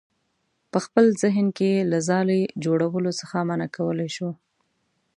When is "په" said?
0.71-0.77